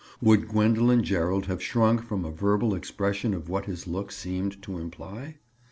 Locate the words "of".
3.35-3.49